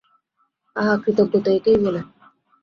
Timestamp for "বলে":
1.83-2.01